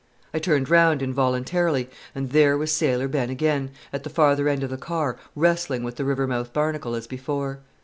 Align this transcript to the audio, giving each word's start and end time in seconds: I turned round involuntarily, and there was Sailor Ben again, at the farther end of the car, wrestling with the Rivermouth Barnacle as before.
I 0.33 0.39
turned 0.39 0.67
round 0.67 1.03
involuntarily, 1.03 1.87
and 2.15 2.31
there 2.31 2.57
was 2.57 2.71
Sailor 2.71 3.07
Ben 3.07 3.29
again, 3.29 3.69
at 3.93 4.03
the 4.03 4.09
farther 4.09 4.49
end 4.49 4.63
of 4.63 4.71
the 4.71 4.75
car, 4.75 5.15
wrestling 5.35 5.83
with 5.83 5.97
the 5.97 6.03
Rivermouth 6.05 6.51
Barnacle 6.53 6.95
as 6.95 7.05
before. 7.05 7.59